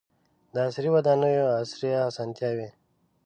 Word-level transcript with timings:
•د 0.53 0.55
عصري 0.67 0.89
ودانیو 0.95 1.51
عصري 1.61 1.89
اسانتیاوې. 2.09 2.67